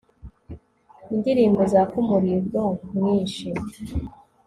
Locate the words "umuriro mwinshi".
2.01-3.47